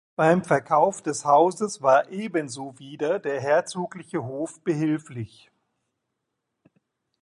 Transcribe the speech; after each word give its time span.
Beim 0.15 0.43
Verkauf 0.43 1.03
des 1.03 1.25
Hauses 1.25 1.83
war 1.83 2.09
ebenso 2.09 2.79
wieder 2.79 3.19
der 3.19 3.39
herzogliche 3.39 4.23
Hof 4.23 4.59
behilflich. 4.63 5.51